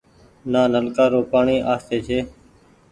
[0.51, 2.19] نآ نلڪآ رو پآڻيٚ آستي ڇي۔